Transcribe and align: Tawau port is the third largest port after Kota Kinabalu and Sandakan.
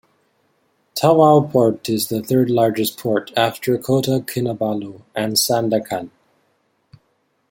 Tawau 0.95 1.51
port 1.51 1.87
is 1.87 2.07
the 2.07 2.23
third 2.23 2.49
largest 2.49 2.97
port 2.97 3.31
after 3.37 3.77
Kota 3.77 4.21
Kinabalu 4.27 5.03
and 5.15 5.33
Sandakan. 5.35 6.09